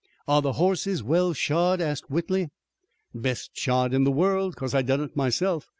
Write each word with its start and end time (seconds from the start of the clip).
"Are 0.27 0.41
the 0.41 0.53
horses 0.53 1.03
well 1.03 1.31
shod?" 1.31 1.79
asked 1.79 2.09
Whitley. 2.09 2.49
"Best 3.13 3.51
shod 3.53 3.93
in 3.93 4.03
the 4.03 4.11
world, 4.11 4.55
'cause 4.55 4.73
I 4.73 4.81
done 4.81 5.01
it 5.03 5.15
myself. 5.15 5.67